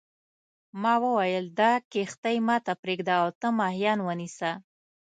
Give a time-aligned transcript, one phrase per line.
[0.81, 4.51] ما وویل دا کښتۍ ما ته پرېږده او ته ماهیان ونیسه.